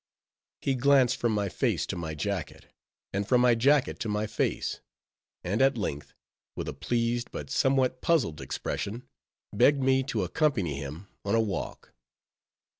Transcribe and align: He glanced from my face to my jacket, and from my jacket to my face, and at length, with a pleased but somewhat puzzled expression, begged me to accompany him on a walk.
He 0.61 0.73
glanced 0.73 1.17
from 1.17 1.31
my 1.33 1.47
face 1.47 1.85
to 1.85 1.95
my 1.95 2.15
jacket, 2.15 2.65
and 3.13 3.27
from 3.27 3.39
my 3.41 3.53
jacket 3.53 3.99
to 3.99 4.09
my 4.09 4.25
face, 4.25 4.79
and 5.43 5.61
at 5.61 5.77
length, 5.77 6.15
with 6.55 6.67
a 6.67 6.73
pleased 6.73 7.29
but 7.31 7.51
somewhat 7.51 8.01
puzzled 8.01 8.41
expression, 8.41 9.07
begged 9.53 9.83
me 9.83 10.01
to 10.05 10.23
accompany 10.23 10.73
him 10.73 11.07
on 11.23 11.35
a 11.35 11.39
walk. 11.39 11.93